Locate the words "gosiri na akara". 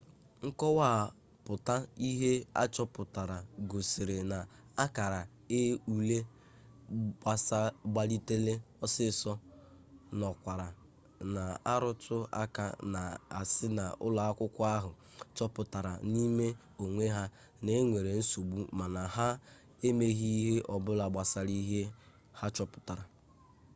3.69-5.21